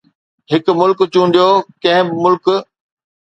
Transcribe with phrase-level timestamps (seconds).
[0.51, 1.49] هڪ ملڪ چونڊيو،
[1.81, 2.45] ڪنهن به ملڪ